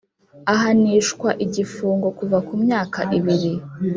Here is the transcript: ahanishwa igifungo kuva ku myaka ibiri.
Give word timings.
ahanishwa 0.53 1.29
igifungo 1.45 2.07
kuva 2.17 2.37
ku 2.47 2.53
myaka 2.63 2.99
ibiri. 3.17 3.53